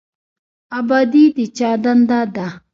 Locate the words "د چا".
1.35-1.71